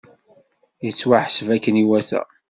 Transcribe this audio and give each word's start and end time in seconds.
Yettwaḥseb 0.85 1.47
akken 1.55 1.79
iwata! 1.83 2.21